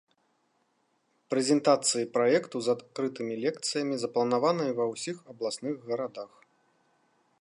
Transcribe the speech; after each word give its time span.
Прэзентацыі 1.33 2.07
праекту 2.15 2.57
з 2.67 2.71
адкрытымі 2.75 3.33
лекцыямі 3.43 3.95
запланаваныя 4.05 4.71
ва 4.81 4.85
ўсіх 4.93 5.17
абласных 5.35 5.75
гарадах. 5.93 6.31